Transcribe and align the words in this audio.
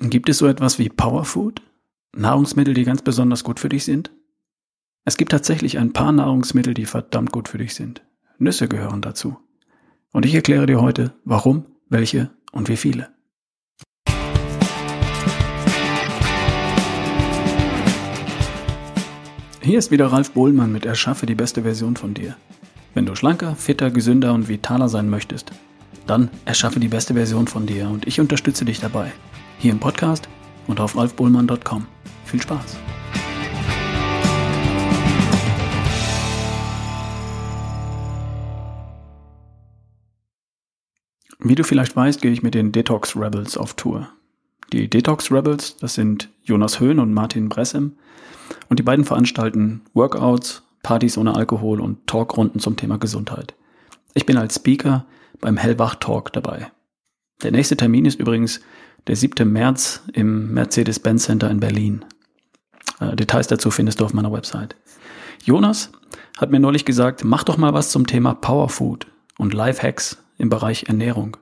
Gibt 0.00 0.28
es 0.28 0.38
so 0.38 0.48
etwas 0.48 0.80
wie 0.80 0.88
Powerfood? 0.88 1.62
Nahrungsmittel, 2.16 2.74
die 2.74 2.82
ganz 2.82 3.02
besonders 3.02 3.44
gut 3.44 3.60
für 3.60 3.68
dich 3.68 3.84
sind? 3.84 4.10
Es 5.04 5.16
gibt 5.16 5.30
tatsächlich 5.30 5.78
ein 5.78 5.92
paar 5.92 6.10
Nahrungsmittel, 6.10 6.74
die 6.74 6.84
verdammt 6.84 7.30
gut 7.30 7.48
für 7.48 7.58
dich 7.58 7.76
sind. 7.76 8.02
Nüsse 8.38 8.66
gehören 8.66 9.02
dazu. 9.02 9.36
Und 10.12 10.26
ich 10.26 10.34
erkläre 10.34 10.66
dir 10.66 10.80
heute, 10.80 11.12
warum, 11.24 11.66
welche 11.88 12.30
und 12.50 12.68
wie 12.68 12.76
viele. 12.76 13.08
Hier 19.60 19.78
ist 19.78 19.92
wieder 19.92 20.08
Ralf 20.08 20.32
Bohlmann 20.32 20.72
mit 20.72 20.86
Erschaffe 20.86 21.24
die 21.24 21.36
beste 21.36 21.62
Version 21.62 21.94
von 21.94 22.14
dir. 22.14 22.36
Wenn 22.94 23.06
du 23.06 23.14
schlanker, 23.14 23.54
fitter, 23.54 23.92
gesünder 23.92 24.34
und 24.34 24.48
vitaler 24.48 24.88
sein 24.88 25.08
möchtest, 25.08 25.52
dann 26.08 26.30
erschaffe 26.46 26.80
die 26.80 26.88
beste 26.88 27.14
Version 27.14 27.46
von 27.46 27.66
dir 27.66 27.88
und 27.88 28.08
ich 28.08 28.18
unterstütze 28.18 28.64
dich 28.64 28.80
dabei. 28.80 29.12
Hier 29.58 29.72
im 29.72 29.80
Podcast 29.80 30.28
und 30.66 30.80
auf 30.80 30.96
ralfbohlmann.com. 30.96 31.86
Viel 32.24 32.42
Spaß! 32.42 32.76
Wie 41.46 41.54
du 41.54 41.62
vielleicht 41.62 41.94
weißt, 41.94 42.22
gehe 42.22 42.32
ich 42.32 42.42
mit 42.42 42.54
den 42.54 42.72
Detox 42.72 43.16
Rebels 43.16 43.58
auf 43.58 43.74
Tour. 43.74 44.08
Die 44.72 44.88
Detox 44.88 45.30
Rebels, 45.30 45.76
das 45.76 45.94
sind 45.94 46.30
Jonas 46.42 46.80
Höhn 46.80 46.98
und 46.98 47.12
Martin 47.12 47.50
Bressem, 47.50 47.98
und 48.68 48.78
die 48.78 48.82
beiden 48.82 49.04
veranstalten 49.04 49.82
Workouts, 49.92 50.62
Partys 50.82 51.18
ohne 51.18 51.34
Alkohol 51.34 51.80
und 51.80 52.06
Talkrunden 52.06 52.60
zum 52.60 52.76
Thema 52.76 52.98
Gesundheit. 52.98 53.54
Ich 54.14 54.26
bin 54.26 54.36
als 54.36 54.56
Speaker 54.56 55.04
beim 55.40 55.56
Hellwach 55.56 55.96
Talk 55.96 56.32
dabei. 56.32 56.70
Der 57.44 57.52
nächste 57.52 57.76
Termin 57.76 58.06
ist 58.06 58.18
übrigens 58.18 58.60
der 59.06 59.16
7. 59.16 59.52
März 59.52 60.02
im 60.14 60.54
Mercedes-Benz 60.54 61.24
Center 61.24 61.50
in 61.50 61.60
Berlin. 61.60 62.02
Äh, 63.00 63.14
Details 63.16 63.48
dazu 63.48 63.70
findest 63.70 64.00
du 64.00 64.06
auf 64.06 64.14
meiner 64.14 64.32
Website. 64.32 64.76
Jonas 65.44 65.92
hat 66.38 66.50
mir 66.50 66.58
neulich 66.58 66.86
gesagt, 66.86 67.22
mach 67.22 67.44
doch 67.44 67.58
mal 67.58 67.74
was 67.74 67.90
zum 67.90 68.06
Thema 68.06 68.34
Powerfood 68.34 69.06
und 69.36 69.52
Lifehacks 69.52 70.16
im 70.38 70.48
Bereich 70.48 70.84
Ernährung. 70.84 71.36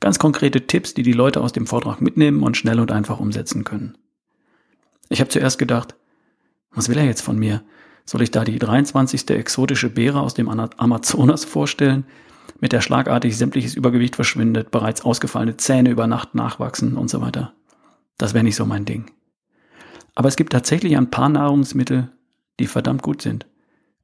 Ganz 0.00 0.18
konkrete 0.18 0.66
Tipps, 0.66 0.92
die 0.92 1.02
die 1.02 1.12
Leute 1.12 1.40
aus 1.40 1.52
dem 1.52 1.66
Vortrag 1.66 2.02
mitnehmen 2.02 2.42
und 2.42 2.58
schnell 2.58 2.78
und 2.78 2.92
einfach 2.92 3.18
umsetzen 3.18 3.64
können. 3.64 3.96
Ich 5.08 5.20
habe 5.20 5.30
zuerst 5.30 5.58
gedacht, 5.58 5.94
was 6.72 6.90
will 6.90 6.98
er 6.98 7.06
jetzt 7.06 7.22
von 7.22 7.38
mir? 7.38 7.62
Soll 8.04 8.20
ich 8.20 8.30
da 8.30 8.44
die 8.44 8.58
23. 8.58 9.30
exotische 9.30 9.88
Beere 9.88 10.20
aus 10.20 10.34
dem 10.34 10.50
Amazonas 10.50 11.46
vorstellen, 11.46 12.04
mit 12.60 12.72
der 12.72 12.80
schlagartig 12.80 13.36
sämtliches 13.36 13.74
Übergewicht 13.74 14.16
verschwindet, 14.16 14.70
bereits 14.70 15.04
ausgefallene 15.04 15.56
Zähne 15.56 15.90
über 15.90 16.06
Nacht 16.06 16.34
nachwachsen 16.34 16.96
und 16.96 17.08
so 17.08 17.20
weiter? 17.20 17.52
Das 18.16 18.34
wäre 18.34 18.44
nicht 18.44 18.56
so 18.56 18.66
mein 18.66 18.84
Ding. 18.84 19.10
Aber 20.14 20.28
es 20.28 20.36
gibt 20.36 20.52
tatsächlich 20.52 20.96
ein 20.96 21.10
paar 21.10 21.28
Nahrungsmittel, 21.28 22.10
die 22.58 22.66
verdammt 22.66 23.02
gut 23.02 23.22
sind. 23.22 23.46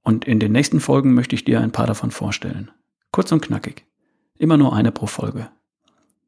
Und 0.02 0.24
in 0.24 0.38
den 0.38 0.52
nächsten 0.52 0.80
Folgen 0.80 1.14
möchte 1.14 1.34
ich 1.34 1.44
dir 1.44 1.60
ein 1.60 1.72
paar 1.72 1.86
davon 1.86 2.10
vorstellen. 2.10 2.70
Kurz 3.10 3.32
und 3.32 3.40
knackig. 3.40 3.86
Immer 4.38 4.56
nur 4.56 4.74
eine 4.74 4.92
pro 4.92 5.06
Folge. 5.06 5.48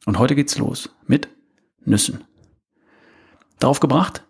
Und 0.06 0.18
heute 0.18 0.34
geht's 0.34 0.58
los 0.58 0.90
mit 1.06 1.28
Nüssen. 1.84 2.24
Darauf 3.58 3.80
gebracht 3.80 4.24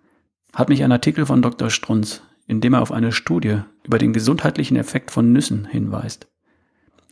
hat 0.53 0.69
mich 0.69 0.83
ein 0.83 0.93
Artikel 0.93 1.27
von 1.27 1.43
Dr. 1.43 1.71
Strunz, 1.71 2.23
in 2.47 2.61
dem 2.61 2.75
er 2.75 2.83
auf 2.83 2.93
eine 2.93 3.13
Studie 3.13 3.61
über 3.83 3.99
den 3.99 4.13
gesundheitlichen 4.13 4.77
Effekt 4.77 5.11
von 5.11 5.33
Nüssen 5.33 5.67
hinweist. 5.67 6.29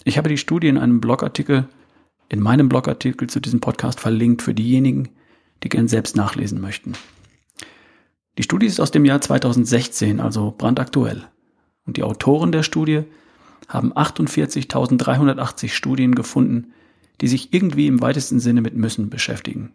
Ich 0.05 0.19
habe 0.19 0.28
die 0.28 0.36
Studie 0.36 0.69
in 0.69 0.77
einem 0.77 1.00
Blogartikel, 1.00 1.66
in 2.28 2.41
meinem 2.41 2.69
Blogartikel 2.69 3.28
zu 3.28 3.41
diesem 3.41 3.60
Podcast 3.60 4.00
verlinkt 4.00 4.42
für 4.42 4.52
diejenigen, 4.52 5.08
die 5.62 5.70
gern 5.70 5.88
selbst 5.88 6.14
nachlesen 6.14 6.61
möchten. 6.61 6.92
Die 8.36 8.42
Studie 8.42 8.66
ist 8.66 8.80
aus 8.80 8.91
dem 8.91 9.06
Jahr 9.06 9.22
2016, 9.22 10.20
also 10.20 10.55
brandaktuell. 10.56 11.27
Und 11.86 11.96
die 11.96 12.02
Autoren 12.02 12.52
der 12.52 12.62
Studie 12.62 13.05
haben 13.66 13.95
48.380 13.95 15.70
Studien 15.70 16.14
gefunden, 16.14 16.73
die 17.23 17.29
sich 17.29 17.55
irgendwie 17.55 17.86
im 17.86 18.02
weitesten 18.02 18.40
Sinne 18.40 18.61
mit 18.61 18.77
Müssen 18.77 19.08
beschäftigen. 19.08 19.73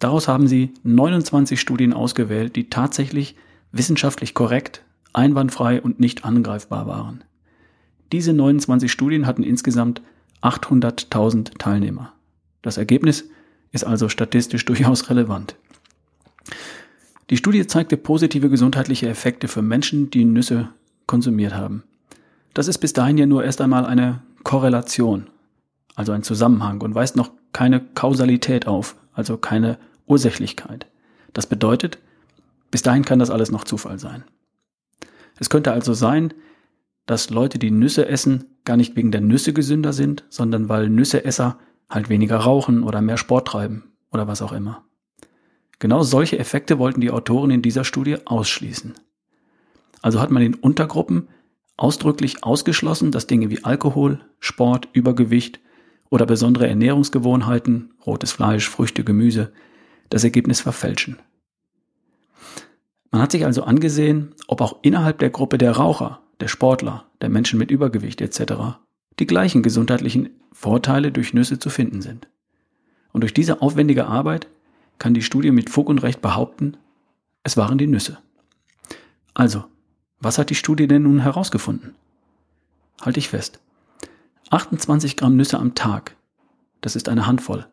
Daraus 0.00 0.28
haben 0.28 0.48
sie 0.48 0.74
29 0.82 1.58
Studien 1.58 1.94
ausgewählt, 1.94 2.56
die 2.56 2.68
tatsächlich 2.68 3.36
wissenschaftlich 3.72 4.34
korrekt, 4.34 4.84
einwandfrei 5.14 5.80
und 5.80 5.98
nicht 5.98 6.24
angreifbar 6.26 6.86
waren. 6.86 7.24
Diese 8.12 8.32
29 8.32 8.90
Studien 8.90 9.26
hatten 9.26 9.42
insgesamt 9.42 10.00
800.000 10.42 11.58
Teilnehmer. 11.58 12.12
Das 12.62 12.78
Ergebnis 12.78 13.24
ist 13.72 13.84
also 13.84 14.08
statistisch 14.08 14.64
durchaus 14.66 15.10
relevant. 15.10 15.56
Die 17.30 17.36
Studie 17.36 17.66
zeigte 17.66 17.96
positive 17.96 18.48
gesundheitliche 18.48 19.08
Effekte 19.08 19.48
für 19.48 19.60
Menschen, 19.60 20.10
die 20.10 20.24
Nüsse 20.24 20.70
konsumiert 21.06 21.54
haben. 21.54 21.82
Das 22.54 22.68
ist 22.68 22.78
bis 22.78 22.94
dahin 22.94 23.18
ja 23.18 23.26
nur 23.26 23.44
erst 23.44 23.60
einmal 23.60 23.84
eine 23.84 24.22
Korrelation, 24.44 25.26
also 25.94 26.12
ein 26.12 26.22
Zusammenhang 26.22 26.80
und 26.80 26.94
weist 26.94 27.16
noch 27.16 27.30
keine 27.52 27.80
Kausalität 27.80 28.66
auf, 28.66 28.96
also 29.12 29.36
keine 29.36 29.78
Ursächlichkeit. 30.06 30.86
Das 31.34 31.46
bedeutet, 31.46 31.98
bis 32.70 32.82
dahin 32.82 33.04
kann 33.04 33.18
das 33.18 33.30
alles 33.30 33.50
noch 33.50 33.64
Zufall 33.64 33.98
sein. 33.98 34.24
Es 35.38 35.50
könnte 35.50 35.72
also 35.72 35.92
sein, 35.92 36.32
dass 37.08 37.30
Leute, 37.30 37.58
die 37.58 37.70
Nüsse 37.70 38.06
essen, 38.06 38.44
gar 38.64 38.76
nicht 38.76 38.94
wegen 38.94 39.10
der 39.10 39.22
Nüsse 39.22 39.54
gesünder 39.54 39.92
sind, 39.92 40.24
sondern 40.28 40.68
weil 40.68 40.90
Nüsseesser 40.90 41.58
halt 41.88 42.10
weniger 42.10 42.36
rauchen 42.36 42.82
oder 42.82 43.00
mehr 43.00 43.16
Sport 43.16 43.48
treiben 43.48 43.84
oder 44.12 44.28
was 44.28 44.42
auch 44.42 44.52
immer. 44.52 44.84
Genau 45.78 46.02
solche 46.02 46.38
Effekte 46.38 46.78
wollten 46.78 47.00
die 47.00 47.10
Autoren 47.10 47.50
in 47.50 47.62
dieser 47.62 47.84
Studie 47.84 48.18
ausschließen. 48.26 48.94
Also 50.02 50.20
hat 50.20 50.30
man 50.30 50.42
in 50.42 50.54
Untergruppen 50.54 51.28
ausdrücklich 51.78 52.44
ausgeschlossen, 52.44 53.10
dass 53.10 53.26
Dinge 53.26 53.48
wie 53.48 53.64
Alkohol, 53.64 54.20
Sport, 54.38 54.88
Übergewicht 54.92 55.60
oder 56.10 56.26
besondere 56.26 56.68
Ernährungsgewohnheiten, 56.68 57.94
rotes 58.04 58.32
Fleisch, 58.32 58.68
Früchte, 58.68 59.02
Gemüse, 59.02 59.50
das 60.10 60.24
Ergebnis 60.24 60.60
verfälschen. 60.60 61.18
Man 63.10 63.22
hat 63.22 63.32
sich 63.32 63.46
also 63.46 63.62
angesehen, 63.62 64.34
ob 64.46 64.60
auch 64.60 64.80
innerhalb 64.82 65.18
der 65.20 65.30
Gruppe 65.30 65.56
der 65.56 65.72
Raucher, 65.72 66.20
der 66.40 66.48
Sportler, 66.48 67.06
der 67.20 67.28
Menschen 67.28 67.58
mit 67.58 67.70
Übergewicht 67.70 68.20
etc. 68.20 68.78
die 69.18 69.26
gleichen 69.26 69.62
gesundheitlichen 69.62 70.30
Vorteile 70.52 71.12
durch 71.12 71.34
Nüsse 71.34 71.58
zu 71.58 71.70
finden 71.70 72.02
sind. 72.02 72.28
Und 73.12 73.22
durch 73.22 73.34
diese 73.34 73.62
aufwendige 73.62 74.06
Arbeit 74.06 74.48
kann 74.98 75.14
die 75.14 75.22
Studie 75.22 75.50
mit 75.50 75.70
Fug 75.70 75.88
und 75.88 76.02
Recht 76.02 76.20
behaupten, 76.20 76.76
es 77.42 77.56
waren 77.56 77.78
die 77.78 77.86
Nüsse. 77.86 78.18
Also, 79.34 79.64
was 80.20 80.38
hat 80.38 80.50
die 80.50 80.54
Studie 80.54 80.88
denn 80.88 81.04
nun 81.04 81.20
herausgefunden? 81.20 81.94
Halte 83.00 83.20
ich 83.20 83.28
fest. 83.28 83.60
28 84.50 85.16
Gramm 85.16 85.36
Nüsse 85.36 85.58
am 85.58 85.74
Tag, 85.74 86.16
das 86.80 86.96
ist 86.96 87.08
eine 87.08 87.26
Handvoll, 87.26 87.66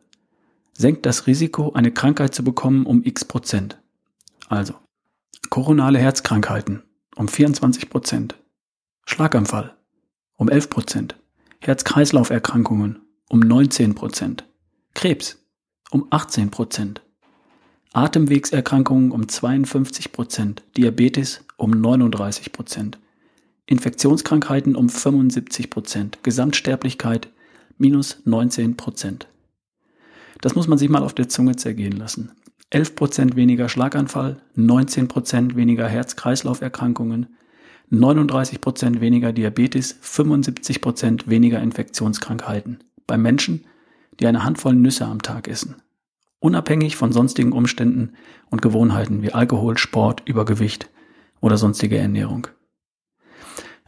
senkt 0.72 1.06
das 1.06 1.26
Risiko, 1.26 1.72
eine 1.72 1.90
Krankheit 1.90 2.34
zu 2.34 2.44
bekommen, 2.44 2.86
um 2.86 3.02
x 3.02 3.24
Prozent. 3.24 3.78
Also, 4.48 4.74
koronale 5.50 5.98
Herzkrankheiten 5.98 6.82
um 7.16 7.28
24 7.28 7.88
Prozent, 7.88 8.36
Schlaganfall 9.08 9.74
um 10.36 10.48
11 10.48 10.68
Prozent, 10.68 11.16
Herz-Kreislauf-Erkrankungen 11.60 12.98
um 13.28 13.38
19 13.38 13.94
Prozent, 13.94 14.44
Krebs 14.94 15.38
um 15.90 16.08
18 16.10 16.50
Prozent, 16.50 17.02
Atemwegserkrankungen 17.92 19.12
um 19.12 19.28
52 19.28 20.10
Prozent, 20.12 20.64
Diabetes 20.76 21.44
um 21.56 21.70
39 21.70 22.50
Prozent, 22.50 22.98
Infektionskrankheiten 23.66 24.74
um 24.74 24.88
75 24.88 25.70
Prozent, 25.70 26.18
Gesamtsterblichkeit 26.24 27.28
minus 27.78 28.18
19 28.24 28.76
Prozent. 28.76 29.28
Das 30.40 30.56
muss 30.56 30.66
man 30.66 30.78
sich 30.78 30.90
mal 30.90 31.04
auf 31.04 31.14
der 31.14 31.28
Zunge 31.28 31.54
zergehen 31.54 31.96
lassen. 31.96 32.32
11% 32.72 33.36
weniger 33.36 33.68
Schlaganfall, 33.68 34.42
19% 34.56 35.54
weniger 35.54 35.88
Herz-Kreislauf-Erkrankungen, 35.88 37.36
39% 37.90 39.00
weniger 39.00 39.32
Diabetes, 39.32 39.96
75% 40.02 41.28
weniger 41.28 41.62
Infektionskrankheiten 41.62 42.82
bei 43.06 43.16
Menschen, 43.16 43.64
die 44.18 44.26
eine 44.26 44.44
Handvoll 44.44 44.74
Nüsse 44.74 45.06
am 45.06 45.22
Tag 45.22 45.48
essen. 45.48 45.76
Unabhängig 46.38 46.96
von 46.96 47.12
sonstigen 47.12 47.52
Umständen 47.52 48.14
und 48.50 48.62
Gewohnheiten 48.62 49.22
wie 49.22 49.32
Alkohol, 49.32 49.78
Sport, 49.78 50.22
Übergewicht 50.26 50.90
oder 51.40 51.56
sonstige 51.56 51.98
Ernährung. 51.98 52.48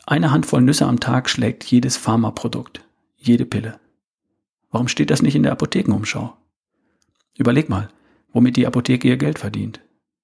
Eine 0.07 0.31
Handvoll 0.31 0.63
Nüsse 0.63 0.87
am 0.87 1.01
Tag 1.01 1.29
schlägt 1.29 1.65
jedes 1.65 1.97
Pharmaprodukt, 1.97 2.85
jede 3.17 3.45
Pille. 3.45 3.79
Warum 4.71 4.89
steht 4.89 5.11
das 5.11 5.23
nicht 5.23 5.35
in 5.35 5.43
der 5.43 5.53
Apothekenumschau? 5.53 6.37
Überleg 7.37 7.69
mal, 7.69 7.89
womit 8.33 8.57
die 8.57 8.67
Apotheke 8.67 9.09
ihr 9.09 9.17
Geld 9.17 9.39
verdient 9.39 9.81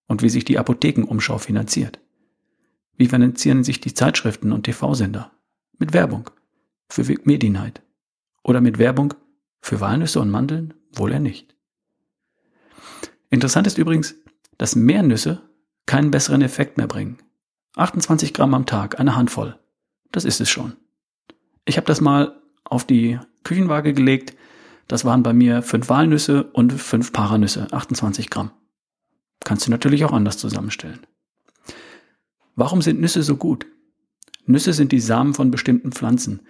und 0.06 0.23
wie 0.23 0.29
sich 0.29 0.44
die 0.44 0.59
Apothekenumschau 0.59 1.38
finanziert. 1.38 2.00
Wie 2.96 3.08
finanzieren 3.08 3.64
sich 3.64 3.81
die 3.81 3.94
Zeitschriften 3.94 4.52
und 4.52 4.64
TV-Sender? 4.64 5.31
Mit 5.79 5.93
Werbung 5.93 6.31
für 6.88 7.05
Medinheit 7.25 7.82
oder 8.43 8.61
mit 8.61 8.79
Werbung 8.79 9.14
für 9.61 9.81
Walnüsse 9.81 10.20
und 10.20 10.31
Mandeln? 10.31 10.75
Wohl 10.93 11.12
eher 11.12 11.20
nicht. 11.20 11.56
Interessant 13.31 13.67
ist 13.67 13.79
übrigens, 13.79 14.14
dass 14.58 14.76
mehr 14.76 15.02
Nüsse 15.02 15.43
keinen 15.87 16.12
besseren 16.12 16.43
Effekt 16.43 16.79
mehr 16.79 16.87
bringen. 16.87 17.19
28 17.76 18.32
Gramm 18.32 18.55
am 18.55 18.67
Tag, 18.67 19.00
eine 19.00 19.17
Handvoll. 19.17 19.58
Das 20.12 20.25
ist 20.25 20.41
es 20.41 20.49
schon. 20.49 20.76
Ich 21.64 21.76
habe 21.76 21.87
das 21.87 22.00
mal 22.00 22.41
auf 22.62 22.85
die 22.87 23.19
Küchenwaage 23.43 23.93
gelegt. 23.93 24.37
Das 24.87 25.05
waren 25.05 25.25
bei 25.25 25.32
mir 25.32 25.62
fünf 25.62 25.88
Walnüsse 25.88 26.44
und 26.44 26.73
fünf 26.75 27.12
Paranüsse, 27.12 27.67
28 27.73 28.31
Gramm. 28.31 28.52
Kannst 29.41 29.67
du 29.67 29.70
natürlich 29.73 30.05
auch 30.05 30.12
anders 30.12 30.38
zusammenstellen. 30.38 31.00
Warum 32.56 32.83
sind 32.83 33.01
Nüsse 33.01 33.23
so 33.23 33.37
gut? 33.37 33.67
Nüsse 34.47 34.73
sind 34.73 34.93
die 34.93 35.01
Samen 35.01 35.35
von 35.35 35.51
bestimmten 35.51 35.93
Pflanzen. 35.93 36.41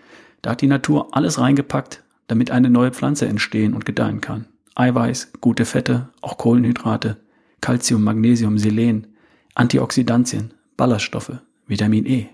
Da 0.42 0.50
hat 0.50 0.60
die 0.60 0.66
Natur 0.66 1.08
alles 1.16 1.38
reingepackt, 1.38 2.02
damit 2.26 2.50
eine 2.50 2.70
neue 2.70 2.92
Pflanze 2.92 3.26
entstehen 3.26 3.74
und 3.74 3.84
gedeihen 3.84 4.20
kann. 4.20 4.46
Eiweiß, 4.74 5.32
gute 5.40 5.64
Fette, 5.64 6.10
auch 6.20 6.36
Kohlenhydrate, 6.36 7.18
Calcium, 7.60 8.02
Magnesium, 8.02 8.58
Selen, 8.58 9.06
Antioxidantien, 9.54 10.52
Ballaststoffe, 10.76 11.38
Vitamin 11.66 12.06
E. 12.06 12.28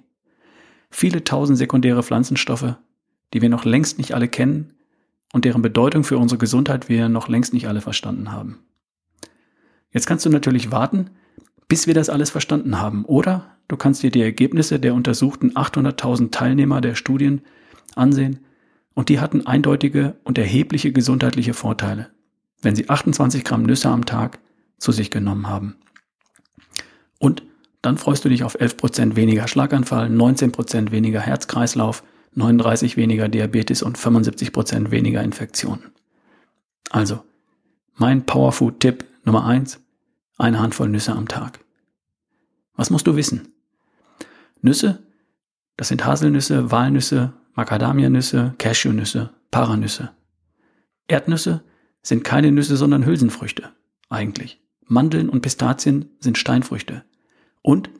Viele 0.91 1.23
tausend 1.23 1.59
sekundäre 1.59 2.03
Pflanzenstoffe, 2.03 2.75
die 3.33 3.43
wir 3.43 3.51
noch 3.51 3.65
längst 3.65 3.99
nicht 3.99 4.15
alle 4.15 4.27
kennen 4.27 4.75
und 5.33 5.45
deren 5.45 5.63
Bedeutung 5.63 6.03
für 6.03 6.19
unsere 6.19 6.39
Gesundheit 6.39 6.89
wir 6.89 7.09
noch 7.09 7.29
längst 7.29 7.53
nicht 7.53 7.69
alle 7.69 7.81
verstanden 7.81 8.33
haben. 8.33 8.59
Jetzt 9.93 10.07
kannst 10.07 10.25
du 10.25 10.31
natürlich 10.31 10.73
warten, 10.73 11.11
bis 11.69 11.87
wir 11.87 11.95
das 11.95 12.11
alles 12.11 12.31
verstanden 12.31 12.81
haben, 12.81 13.05
oder 13.05 13.57
du 13.71 13.77
kannst 13.77 14.03
dir 14.03 14.11
die 14.11 14.23
Ergebnisse 14.23 14.79
der 14.79 14.95
untersuchten 14.95 15.53
800.000 15.53 16.31
Teilnehmer 16.31 16.81
der 16.81 16.95
Studien 16.95 17.43
ansehen 17.95 18.41
und 18.95 19.09
die 19.09 19.21
hatten 19.21 19.47
eindeutige 19.47 20.17
und 20.25 20.39
erhebliche 20.39 20.93
gesundheitliche 20.93 21.55
Vorteile 21.55 22.11
wenn 22.63 22.77
sie 22.77 22.89
28 22.89 23.45
Gramm 23.45 23.63
Nüsse 23.63 23.89
am 23.89 24.07
Tag 24.07 24.39
zu 24.79 24.93
sich 24.93 25.11
genommen 25.11 25.49
haben. 25.49 25.77
Und 27.19 27.43
dann 27.83 27.99
freust 27.99 28.25
du 28.25 28.29
dich 28.29 28.45
auf 28.45 28.61
11 28.61 28.77
Prozent 28.77 29.17
weniger 29.17 29.49
Schlaganfall, 29.49 30.11
19 30.11 30.53
Prozent 30.53 30.93
weniger 30.93 31.21
Herzkreislauf, 31.21 32.03
39% 32.37 32.97
weniger 32.97 33.29
Diabetes 33.29 33.83
und 33.83 33.99
75 33.99 34.53
Prozent 34.53 34.91
weniger 34.91 35.23
Infektionen. 35.23 35.85
Also, 36.91 37.23
mein 37.97 38.25
Powerfood-Tipp 38.27 39.05
Nummer 39.25 39.45
eins: 39.45 39.81
eine 40.39 40.61
Handvoll 40.61 40.89
Nüsse 40.89 41.13
am 41.13 41.29
Tag. 41.29 41.61
Was 42.75 42.91
musst 42.91 43.07
du 43.07 43.17
wissen? 43.17 43.49
Nüsse, 44.62 45.03
das 45.77 45.89
sind 45.89 46.05
Haselnüsse, 46.05 46.71
Walnüsse, 46.71 47.33
Macadamianüsse, 47.55 48.55
Cashewnüsse, 48.59 49.31
Paranüsse. 49.51 50.11
Erdnüsse 51.09 51.62
sind 52.03 52.25
keine 52.25 52.53
Nüsse, 52.53 52.77
sondern 52.77 53.05
Hülsenfrüchte. 53.05 53.71
Eigentlich. 54.09 54.61
Mandeln 54.87 55.29
und 55.29 55.43
Pistazien 55.43 56.11
sind 56.21 56.39
Steinfrüchte. 56.39 57.05
Und 57.62 57.91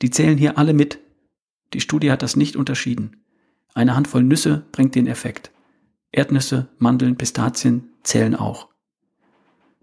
die 0.00 0.10
zählen 0.10 0.38
hier 0.38 0.58
alle 0.58 0.74
mit. 0.74 0.98
Die 1.72 1.80
Studie 1.80 2.10
hat 2.10 2.22
das 2.22 2.36
nicht 2.36 2.56
unterschieden. 2.56 3.22
Eine 3.74 3.94
Handvoll 3.96 4.22
Nüsse 4.22 4.64
bringt 4.72 4.94
den 4.94 5.06
Effekt. 5.06 5.50
Erdnüsse, 6.10 6.68
Mandeln, 6.78 7.16
Pistazien 7.16 7.88
zählen 8.02 8.34
auch. 8.34 8.68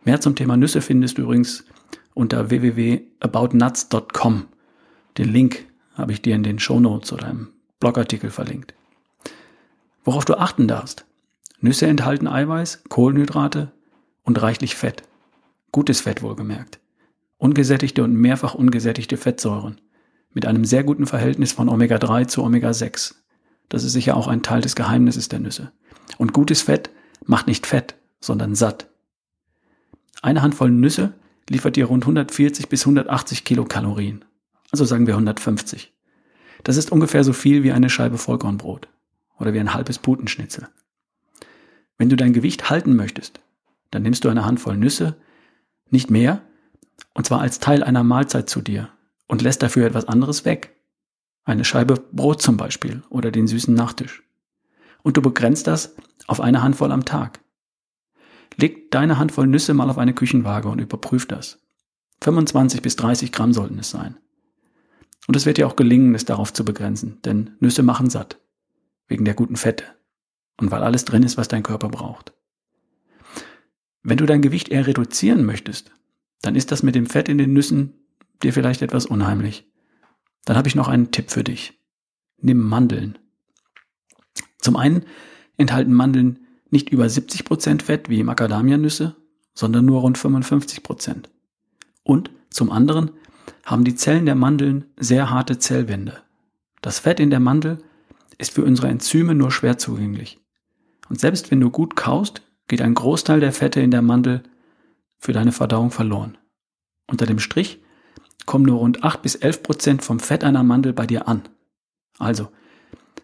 Mehr 0.04 0.22
zum 0.22 0.36
Thema 0.36 0.58
Nüsse 0.58 0.82
findest 0.82 1.18
du 1.18 1.24
übrigens 1.24 1.66
unter 2.14 2.50
www.aboutnuts.com. 2.50 4.46
Den 5.18 5.34
Link 5.34 5.66
habe 6.00 6.12
ich 6.12 6.22
dir 6.22 6.36
in 6.36 6.44
den 6.44 6.60
Show 6.60 6.80
Notes 6.80 7.14
oder 7.14 7.30
im 7.30 7.50
Blogartikel 7.80 8.32
verlinkt. 8.32 8.74
Worauf 10.04 10.26
du 10.26 10.38
achten 10.40 10.68
darfst. 10.68 11.06
Nüsse 11.62 11.88
enthalten 11.88 12.28
Eiweiß, 12.28 12.84
Kohlenhydrate 12.90 13.72
und 14.24 14.42
reichlich 14.42 14.76
Fett. 14.76 15.04
Gutes 15.72 16.02
Fett 16.02 16.22
wohlgemerkt. 16.22 16.80
Ungesättigte 17.38 18.04
und 18.04 18.14
mehrfach 18.14 18.56
ungesättigte 18.56 19.18
Fettsäuren. 19.18 19.80
Mit 20.34 20.46
einem 20.46 20.66
sehr 20.66 20.84
guten 20.84 21.06
Verhältnis 21.06 21.52
von 21.52 21.70
Omega-3 21.70 22.28
zu 22.28 22.44
Omega-6. 22.44 23.16
Das 23.68 23.84
ist 23.84 23.94
sicher 23.94 24.16
auch 24.18 24.28
ein 24.28 24.42
Teil 24.42 24.62
des 24.62 24.76
Geheimnisses 24.76 25.30
der 25.30 25.40
Nüsse. 25.40 25.72
Und 26.18 26.34
gutes 26.34 26.62
Fett 26.62 26.90
macht 27.26 27.48
nicht 27.48 27.68
fett, 27.68 27.96
sondern 28.20 28.56
satt. 28.56 28.88
Eine 30.22 30.42
Handvoll 30.42 30.72
Nüsse 30.72 31.14
liefert 31.50 31.76
dir 31.76 31.86
rund 31.86 32.04
140 32.04 32.70
bis 32.70 32.82
180 32.82 33.44
Kilokalorien. 33.44 34.26
Also 34.72 34.86
sagen 34.86 35.08
wir 35.08 35.16
150. 35.16 35.94
Das 36.64 36.78
ist 36.78 36.92
ungefähr 36.92 37.24
so 37.24 37.34
viel 37.34 37.64
wie 37.64 37.72
eine 37.72 37.90
Scheibe 37.90 38.18
Vollkornbrot 38.18 38.88
oder 39.40 39.54
wie 39.54 39.60
ein 39.60 39.74
halbes 39.74 40.00
Putenschnitzel. 40.00 40.68
Wenn 41.98 42.10
du 42.10 42.16
dein 42.16 42.34
Gewicht 42.34 42.70
halten 42.70 42.96
möchtest, 42.96 43.42
dann 43.92 44.04
nimmst 44.04 44.24
du 44.24 44.30
eine 44.30 44.46
Handvoll 44.46 44.78
Nüsse, 44.78 45.16
nicht 45.90 46.10
mehr, 46.10 46.42
und 47.14 47.26
zwar 47.26 47.42
als 47.42 47.60
Teil 47.60 47.84
einer 47.84 48.04
Mahlzeit 48.04 48.50
zu 48.50 48.62
dir 48.62 48.90
und 49.28 49.42
lässt 49.42 49.64
dafür 49.64 49.88
etwas 49.88 50.06
anderes 50.06 50.46
weg. 50.46 50.76
Eine 51.44 51.66
Scheibe 51.66 51.96
Brot 52.12 52.42
zum 52.42 52.58
Beispiel 52.58 53.04
oder 53.10 53.32
den 53.32 53.48
süßen 53.48 53.74
Nachtisch. 53.74 54.24
Und 55.02 55.18
du 55.18 55.22
begrenzt 55.22 55.68
das 55.68 55.96
auf 56.28 56.42
eine 56.42 56.62
Handvoll 56.62 56.92
am 56.92 57.06
Tag. 57.06 57.40
Leg 58.58 58.92
deine 58.92 59.18
Handvoll 59.18 59.48
Nüsse 59.48 59.74
mal 59.74 59.90
auf 59.90 59.98
eine 59.98 60.14
Küchenwaage 60.14 60.68
und 60.68 60.80
überprüf 60.80 61.26
das. 61.26 61.60
25 62.22 62.82
bis 62.82 62.98
30 62.98 63.32
Gramm 63.32 63.54
sollten 63.54 63.80
es 63.80 63.90
sein. 63.90 64.18
Und 65.30 65.36
es 65.36 65.46
wird 65.46 65.58
dir 65.58 65.68
auch 65.68 65.76
gelingen, 65.76 66.16
es 66.16 66.26
darauf 66.26 66.54
zu 66.54 66.66
begrenzen, 66.66 67.22
denn 67.24 67.52
Nüsse 67.60 67.84
machen 67.84 68.10
satt. 68.10 68.40
Wegen 69.08 69.26
der 69.26 69.36
guten 69.36 69.58
Fette 69.58 69.84
und 70.58 70.72
weil 70.72 70.82
alles 70.82 71.06
drin 71.06 71.22
ist, 71.22 71.38
was 71.38 71.48
dein 71.48 71.62
Körper 71.62 71.88
braucht. 71.88 72.34
Wenn 74.02 74.18
du 74.18 74.26
dein 74.26 74.42
Gewicht 74.42 74.70
eher 74.70 74.88
reduzieren 74.88 75.46
möchtest, 75.46 75.92
dann 76.42 76.56
ist 76.56 76.72
das 76.72 76.82
mit 76.82 76.96
dem 76.96 77.06
Fett 77.06 77.30
in 77.30 77.38
den 77.38 77.54
Nüssen 77.54 77.94
dir 78.42 78.54
vielleicht 78.54 78.82
etwas 78.82 79.06
unheimlich. 79.06 79.72
Dann 80.46 80.58
habe 80.58 80.68
ich 80.68 80.74
noch 80.74 80.88
einen 80.88 81.12
Tipp 81.12 81.30
für 81.30 81.44
dich. 81.44 81.80
Nimm 82.42 82.68
Mandeln. 82.68 83.20
Zum 84.58 84.78
einen 84.78 85.06
enthalten 85.58 85.94
Mandeln 85.94 86.40
nicht 86.72 86.90
über 86.90 87.06
70% 87.06 87.84
Fett 87.84 88.10
wie 88.10 88.24
Macadamianüsse, 88.24 89.16
sondern 89.54 89.86
nur 89.86 90.02
rund 90.02 90.18
55%. 90.18 91.26
Und 92.02 92.32
zum 92.50 92.72
anderen 92.72 93.12
haben 93.70 93.84
die 93.84 93.94
Zellen 93.94 94.26
der 94.26 94.34
Mandeln 94.34 94.86
sehr 94.98 95.30
harte 95.30 95.60
Zellwände. 95.60 96.18
Das 96.82 96.98
Fett 96.98 97.20
in 97.20 97.30
der 97.30 97.40
Mandel 97.40 97.78
ist 98.40 98.52
für 98.52 98.64
unsere 98.64 98.88
Enzyme 98.88 99.36
nur 99.36 99.52
schwer 99.52 99.78
zugänglich. 99.78 100.40
Und 101.08 101.20
selbst 101.20 101.52
wenn 101.52 101.60
du 101.60 101.70
gut 101.70 101.96
kaust, 101.96 102.42
geht 102.68 102.82
ein 102.82 102.96
Großteil 102.96 103.40
der 103.40 103.52
Fette 103.52 103.80
in 103.80 103.92
der 103.92 104.02
Mandel 104.02 104.42
für 105.20 105.34
deine 105.34 105.52
Verdauung 105.52 105.92
verloren. 105.92 106.38
Unter 107.06 107.28
dem 107.28 107.38
Strich 107.38 107.80
kommen 108.48 108.66
nur 108.66 108.80
rund 108.80 109.04
8 109.04 109.22
bis 109.22 109.36
11 109.36 109.62
Prozent 109.62 110.04
vom 110.04 110.20
Fett 110.20 110.44
einer 110.44 110.64
Mandel 110.64 110.94
bei 110.94 111.06
dir 111.06 111.28
an. 111.28 111.44
Also, 112.18 112.50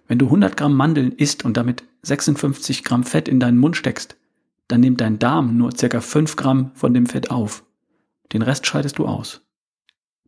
wenn 0.08 0.20
du 0.20 0.26
100 0.26 0.56
Gramm 0.56 0.76
Mandeln 0.76 1.12
isst 1.12 1.44
und 1.44 1.58
damit 1.58 1.84
56 2.04 2.84
Gramm 2.84 3.04
Fett 3.04 3.28
in 3.28 3.40
deinen 3.40 3.58
Mund 3.58 3.78
steckst, 3.78 4.16
dann 4.68 4.82
nimmt 4.82 5.02
dein 5.02 5.18
Darm 5.18 5.58
nur 5.58 5.76
circa 5.76 6.02
5 6.02 6.36
Gramm 6.36 6.70
von 6.76 6.94
dem 6.94 7.08
Fett 7.08 7.32
auf. 7.32 7.64
Den 8.32 8.44
Rest 8.44 8.68
scheidest 8.68 9.00
du 9.00 9.08
aus. 9.08 9.45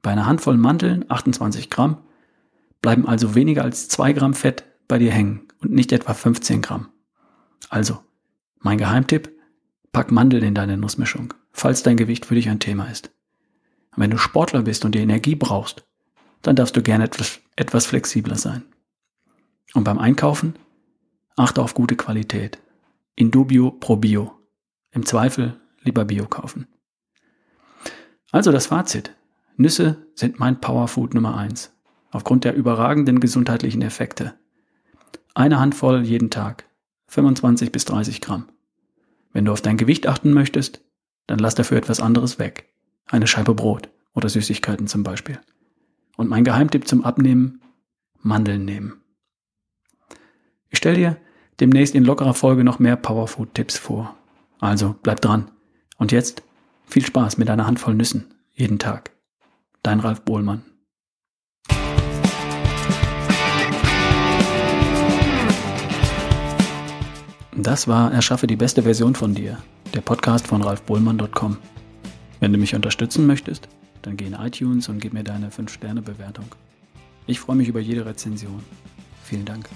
Bei 0.02 0.12
einer 0.12 0.26
Handvoll 0.26 0.58
Mandeln, 0.58 1.06
28 1.10 1.70
Gramm, 1.70 1.98
bleiben 2.82 3.08
also 3.08 3.36
weniger 3.36 3.64
als 3.64 3.88
2 3.90 4.14
Gramm 4.14 4.34
Fett 4.34 4.64
bei 4.88 5.00
dir 5.00 5.12
hängen 5.12 5.48
und 5.60 5.72
nicht 5.72 5.92
etwa 5.92 6.14
15 6.14 6.62
Gramm. 6.62 6.90
Also, 7.70 8.00
mein 8.60 8.78
Geheimtipp, 8.78 9.32
pack 9.92 10.12
Mandeln 10.12 10.44
in 10.44 10.56
deine 10.56 10.78
Nussmischung, 10.78 11.34
falls 11.52 11.84
dein 11.84 11.98
Gewicht 11.98 12.26
für 12.26 12.36
dich 12.36 12.50
ein 12.50 12.60
Thema 12.60 12.86
ist. 12.86 13.12
Und 13.96 14.04
wenn 14.04 14.12
du 14.12 14.18
Sportler 14.18 14.62
bist 14.62 14.86
und 14.86 14.94
die 14.94 15.00
Energie 15.00 15.36
brauchst, 15.36 15.86
dann 16.42 16.56
darfst 16.56 16.78
du 16.78 16.84
gerne 16.84 17.06
etwas, 17.06 17.40
etwas 17.56 17.86
flexibler 17.88 18.36
sein. 18.36 18.64
Und 19.74 19.84
beim 19.84 19.98
Einkaufen, 19.98 20.54
achte 21.36 21.62
auf 21.62 21.74
gute 21.74 21.96
Qualität. 21.96 22.60
In 23.16 23.32
dubio 23.32 23.72
pro 23.72 23.96
bio. 23.96 24.34
Im 24.92 25.06
Zweifel 25.06 25.60
lieber 25.82 26.06
Bio 26.06 26.28
kaufen. 26.28 26.68
Also 28.32 28.52
das 28.52 28.68
Fazit. 28.68 29.12
Nüsse 29.60 30.06
sind 30.14 30.40
mein 30.40 30.62
Powerfood 30.62 31.16
Nummer 31.16 31.36
eins. 31.36 31.74
Aufgrund 32.12 32.44
der 32.44 32.54
überragenden 32.54 33.20
gesundheitlichen 33.20 33.82
Effekte. 33.82 34.36
Eine 35.34 35.60
Handvoll 35.60 36.04
jeden 36.04 36.30
Tag. 36.30 36.66
25 37.08 37.72
bis 37.72 37.86
30 37.86 38.22
Gramm. 38.22 38.50
Wenn 39.34 39.46
du 39.46 39.52
auf 39.52 39.62
dein 39.62 39.78
Gewicht 39.78 40.08
achten 40.08 40.32
möchtest, 40.32 40.82
dann 41.26 41.40
lass 41.40 41.56
dafür 41.56 41.78
etwas 41.78 42.00
anderes 42.00 42.38
weg. 42.38 42.72
Eine 43.08 43.26
Scheibe 43.26 43.56
Brot 43.56 43.90
oder 44.14 44.30
Süßigkeiten 44.30 44.86
zum 44.88 45.02
Beispiel. 45.04 45.40
Und 46.18 46.30
mein 46.30 46.44
Geheimtipp 46.44 46.88
zum 46.88 47.04
Abnehmen, 47.04 47.62
Mandeln 48.22 48.64
nehmen. 48.64 49.02
Ich 50.70 50.78
stelle 50.78 50.98
dir 50.98 51.18
demnächst 51.60 51.96
in 51.96 52.04
lockerer 52.04 52.34
Folge 52.36 52.64
noch 52.64 52.78
mehr 52.78 52.96
Powerfood-Tipps 52.96 53.78
vor. 53.78 54.16
Also 54.60 54.96
bleib 55.02 55.22
dran. 55.22 55.50
Und 55.98 56.12
jetzt 56.12 56.44
viel 56.86 57.06
Spaß 57.06 57.38
mit 57.38 57.50
einer 57.50 57.66
Handvoll 57.66 57.96
Nüssen 57.96 58.34
jeden 58.54 58.80
Tag. 58.80 59.17
Dein 59.88 60.02
Ralf 60.02 60.20
Bohlmann. 60.24 60.64
Das 67.56 67.88
war 67.88 68.12
Erschaffe 68.12 68.48
die 68.48 68.58
beste 68.58 68.84
Version 68.84 69.16
von 69.16 69.34
dir, 69.34 69.60
der 69.94 70.02
Podcast 70.02 70.46
von 70.46 70.62
ralfbohlmann.com. 70.62 71.56
Wenn 72.42 72.52
du 72.52 72.60
mich 72.60 72.76
unterstützen 72.76 73.26
möchtest, 73.28 73.70
dann 74.02 74.18
geh 74.18 74.26
in 74.26 74.34
iTunes 74.34 74.90
und 74.90 75.00
gib 75.00 75.14
mir 75.14 75.24
deine 75.24 75.52
5-Sterne-Bewertung. 75.52 76.48
Ich 77.26 77.40
freue 77.40 77.56
mich 77.56 77.70
über 77.70 77.80
jede 77.80 78.06
Rezension. 78.06 78.62
Vielen 79.24 79.46
Dank. 79.46 79.70